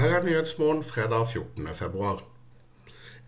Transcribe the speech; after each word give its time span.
Her 0.00 0.14
er 0.16 0.22
Nyhetsmorgen 0.24 0.84
fredag 0.84 1.26
14. 1.28 1.68
februar. 1.74 2.22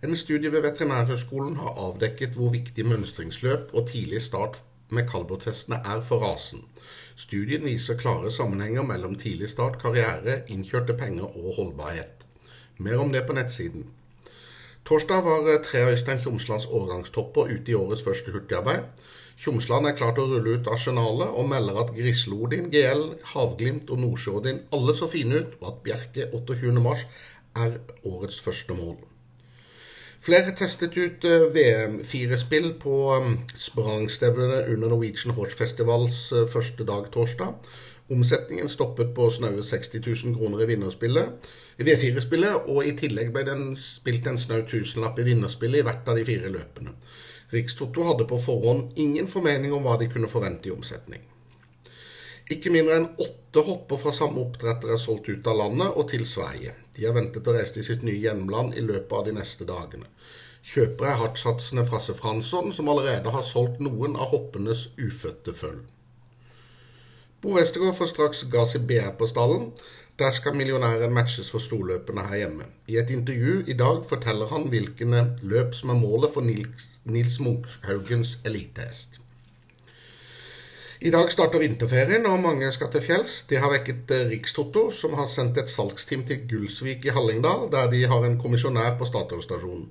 En 0.02 0.16
studie 0.16 0.52
ved 0.52 0.62
Veterinærhøgskolen 0.62 1.56
har 1.56 1.74
avdekket 1.76 2.38
hvor 2.38 2.48
viktig 2.54 2.86
mønstringsløp 2.86 3.74
og 3.74 3.88
tidlig 3.88 4.22
start 4.22 4.56
med 4.88 5.04
kaldblodtestene 5.10 5.82
er 5.84 6.00
for 6.00 6.24
rasen. 6.24 6.64
Studien 7.16 7.64
viser 7.64 7.98
klare 8.00 8.32
sammenhenger 8.32 8.82
mellom 8.82 9.18
tidlig 9.20 9.50
start, 9.52 9.76
karriere, 9.82 10.38
innkjørte 10.48 10.96
penger 10.96 11.36
og 11.36 11.52
holdbarhet. 11.58 12.24
Mer 12.78 13.04
om 13.04 13.12
det 13.12 13.26
på 13.26 13.36
nettsiden. 13.36 13.86
Torsdag 14.82 15.22
var 15.22 15.44
tre 15.62 15.84
av 15.84 15.92
Øystein 15.92 16.18
Tjomslands 16.18 16.64
årgangstopper 16.66 17.52
ute 17.52 17.70
i 17.70 17.76
årets 17.78 18.02
første 18.02 18.32
hurtigarbeid. 18.34 18.88
Tjomsland 19.38 19.86
er 19.86 19.94
klar 19.98 20.10
til 20.16 20.24
å 20.24 20.32
rulle 20.32 20.56
ut 20.58 20.70
arsenalet 20.74 21.38
og 21.38 21.46
melder 21.52 21.78
at 21.84 21.92
Grislodin, 21.94 22.66
GL, 22.72 23.04
Havglimt 23.30 23.92
og 23.94 24.02
Nordsjøodin 24.02 24.58
alle 24.74 24.96
så 24.98 25.06
fine 25.12 25.38
ut, 25.38 25.54
og 25.60 25.70
at 25.70 25.80
Bjerke 25.86 26.28
28. 26.34 26.74
mars 26.82 27.06
er 27.54 27.78
årets 28.02 28.42
første 28.42 28.74
mål. 28.74 28.98
Flere 30.22 30.52
testet 30.54 30.94
ut 30.94 31.24
VM4-spill 31.24 32.68
på 32.78 32.96
sprangstevlene 33.10 33.58
sprangstevnene 33.58 34.58
under 34.70 34.92
Norwegian 34.92 35.34
Horse 35.34 35.58
Festivals 35.58 36.28
eh, 36.30 36.44
første 36.52 36.86
dag 36.86 37.08
torsdag. 37.10 37.56
Omsetningen 38.12 38.70
stoppet 38.70 39.10
på 39.16 39.26
snaue 39.34 39.64
60 39.66 39.98
000 40.06 40.36
kroner 40.36 40.62
i 40.62 40.68
vinnerspillet. 40.70 41.50
V4-spillet, 41.82 42.70
og 42.70 42.86
i 42.86 42.94
tillegg 43.00 43.34
ble 43.34 43.42
den 43.48 43.74
spilt 43.74 44.28
en 44.30 44.38
snau 44.38 44.62
tusenlapp 44.70 45.18
i 45.18 45.26
vinnerspillet 45.26 45.82
i 45.82 45.86
hvert 45.88 46.06
av 46.06 46.20
de 46.20 46.28
fire 46.28 46.54
løpene. 46.54 46.94
Rikstoto 47.50 48.06
hadde 48.06 48.28
på 48.30 48.38
forhånd 48.46 48.94
ingen 49.02 49.26
formening 49.26 49.74
om 49.74 49.82
hva 49.82 49.98
de 49.98 50.06
kunne 50.12 50.30
forvente 50.30 50.70
i 50.70 50.76
omsetning. 50.76 51.31
Ikke 52.50 52.72
mindre 52.74 52.98
enn 52.98 53.10
åtte 53.22 53.62
hopper 53.66 54.00
fra 54.02 54.12
samme 54.14 54.42
oppdretter 54.42 54.90
er 54.90 55.00
solgt 55.00 55.28
ut 55.30 55.46
av 55.46 55.60
landet 55.60 55.94
og 55.94 56.08
til 56.10 56.24
Sverige. 56.26 56.74
De 56.96 57.06
har 57.06 57.14
ventet 57.16 57.46
å 57.46 57.54
reise 57.54 57.76
til 57.76 57.86
sitt 57.86 58.02
nye 58.06 58.18
hjemland 58.18 58.74
i 58.74 58.84
løpet 58.84 59.12
av 59.18 59.28
de 59.28 59.36
neste 59.36 59.66
dagene. 59.68 60.08
Kjøpere 60.62 61.10
er 61.10 61.18
hardtsatsende 61.18 61.86
Frasse 61.88 62.14
Fransson, 62.14 62.70
som 62.72 62.90
allerede 62.90 63.32
har 63.34 63.46
solgt 63.46 63.80
noen 63.82 64.14
av 64.14 64.30
hoppenes 64.30 64.88
ufødte 64.98 65.54
føll. 65.58 65.80
Bo 67.42 67.56
Westergård 67.56 67.96
får 67.98 68.12
straks 68.12 68.44
gass 68.50 68.76
i 68.78 68.80
BR 68.86 69.16
på 69.18 69.26
stallen. 69.26 69.72
Der 70.18 70.30
skal 70.30 70.54
millionæren 70.54 71.14
matches 71.14 71.48
for 71.50 71.62
storløpene 71.64 72.28
her 72.28 72.44
hjemme. 72.44 72.68
I 72.86 73.00
et 73.00 73.10
intervju 73.10 73.64
i 73.66 73.74
dag 73.74 74.04
forteller 74.06 74.52
han 74.52 74.68
hvilke 74.70 75.08
løp 75.42 75.74
som 75.74 75.90
er 75.90 75.98
målet 75.98 76.30
for 76.34 76.46
Nils, 76.46 76.86
Nils 77.04 77.40
Munkhaugens 77.40 78.36
elitehest. 78.46 79.21
I 81.02 81.10
dag 81.10 81.32
starter 81.34 81.58
vinterferien, 81.58 82.26
og 82.30 82.38
mange 82.38 82.68
skal 82.70 82.86
til 82.94 83.02
fjells. 83.02 83.40
Det 83.50 83.58
har 83.58 83.72
vekket 83.72 84.12
eh, 84.14 84.28
Rikstoto, 84.30 84.84
som 84.94 85.16
har 85.18 85.26
sendt 85.26 85.56
et 85.58 85.72
salgsteam 85.72 86.22
til 86.28 86.44
Gullsvik 86.46 87.08
i 87.08 87.14
Hallingdal, 87.16 87.64
der 87.72 87.88
de 87.90 88.04
har 88.06 88.22
en 88.22 88.36
kommisjonær 88.38 88.94
på 89.00 89.08
Statoil-stasjonen. 89.10 89.88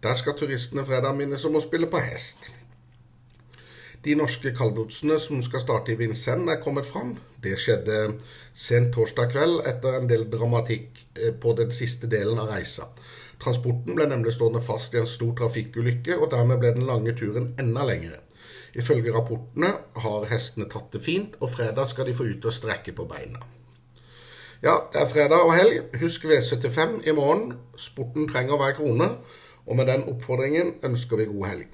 Der 0.00 0.16
skal 0.16 0.38
turistene 0.38 0.86
fredag 0.88 1.18
minnes 1.18 1.44
om 1.44 1.60
å 1.60 1.62
spille 1.66 1.90
på 1.92 2.00
hest. 2.06 2.48
De 4.08 4.16
norske 4.16 4.54
kaldblodsene 4.56 5.20
som 5.20 5.44
skal 5.44 5.66
starte 5.66 5.92
i 5.92 6.00
Vincennes, 6.00 6.56
er 6.56 6.64
kommet 6.64 6.88
fram. 6.88 7.12
Det 7.44 7.58
skjedde 7.60 8.00
sent 8.56 8.94
torsdag 8.96 9.36
kveld 9.36 9.66
etter 9.68 10.00
en 10.00 10.08
del 10.08 10.30
dramatikk 10.32 11.04
eh, 11.20 11.36
på 11.44 11.52
den 11.60 11.76
siste 11.76 12.08
delen 12.08 12.40
av 12.40 12.54
reisa. 12.56 12.88
Transporten 13.36 14.00
ble 14.00 14.08
nemlig 14.08 14.38
stående 14.38 14.64
fast 14.64 14.96
i 14.96 15.04
en 15.04 15.12
stor 15.12 15.36
trafikkulykke, 15.44 16.16
og 16.16 16.30
dermed 16.32 16.64
ble 16.64 16.72
den 16.78 16.88
lange 16.88 17.12
turen 17.20 17.52
enda 17.60 17.84
lengre. 17.84 18.24
Ifølge 18.74 19.12
rapportene 19.14 19.70
har 20.02 20.26
hestene 20.30 20.66
tatt 20.70 20.90
det 20.92 21.02
fint, 21.04 21.36
og 21.40 21.52
fredag 21.54 21.88
skal 21.92 22.08
de 22.08 22.16
få 22.16 22.26
ut 22.26 22.48
og 22.48 22.54
strekke 22.54 22.94
på 22.96 23.06
beina. 23.10 23.42
Ja, 24.64 24.78
det 24.92 25.00
er 25.00 25.10
fredag 25.10 25.44
og 25.44 25.54
helg. 25.54 25.96
Husk 26.00 26.24
V75 26.24 27.02
i 27.08 27.12
morgen. 27.12 27.52
Sporten 27.76 28.28
trenger 28.28 28.56
hver 28.56 28.76
krone. 28.78 29.08
Og 29.66 29.76
med 29.76 29.86
den 29.86 30.06
oppfordringen 30.08 30.74
ønsker 30.84 31.20
vi 31.20 31.28
god 31.28 31.46
helg. 31.46 31.66